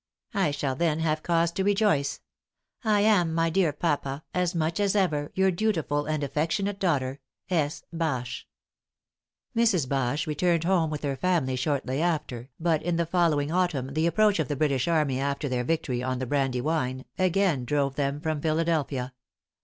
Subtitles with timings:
[0.33, 2.21] I shall then have cause to rejoice.
[2.83, 7.19] I am, my dear papa, as much as ever, your dutiful and affectionate daughter.
[7.51, 7.83] S.
[7.93, 8.47] Bache."
[9.55, 9.87] Mrs.
[9.87, 14.39] Bache returned home with her family shortly after, but in the following autumn the approach
[14.39, 19.13] of the British army after their victory on the Brandywine, again drove them from Philadelphia.